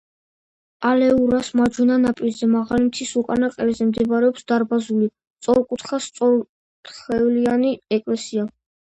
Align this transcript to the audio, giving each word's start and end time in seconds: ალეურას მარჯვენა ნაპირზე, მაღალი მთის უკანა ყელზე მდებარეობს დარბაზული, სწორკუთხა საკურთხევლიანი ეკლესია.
ალეურას 0.91 1.49
მარჯვენა 1.59 1.97
ნაპირზე, 2.05 2.47
მაღალი 2.53 2.87
მთის 2.87 3.11
უკანა 3.21 3.49
ყელზე 3.57 3.87
მდებარეობს 3.89 4.47
დარბაზული, 4.53 5.11
სწორკუთხა 5.43 6.01
საკურთხევლიანი 6.07 7.71
ეკლესია. 8.01 8.49